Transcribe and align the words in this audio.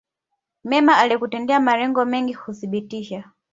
mema 0.63 0.97
aliyokutendea 0.97 1.59
Malengo 1.59 2.05
mengi 2.05 2.33
huthibitisha 2.33 3.31